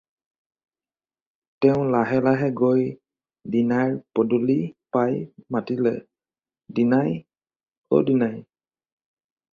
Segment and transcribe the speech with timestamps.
[1.65, 2.85] তেওঁ লাহে লাহে গৈ
[3.55, 4.57] দীনাইৰ পদুলি
[4.97, 5.15] পাই
[5.57, 5.95] মাতিলে-
[6.81, 7.15] "দীনাই!
[7.99, 8.39] অ' দীনাই।"